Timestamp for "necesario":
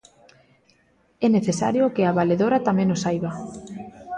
1.37-1.93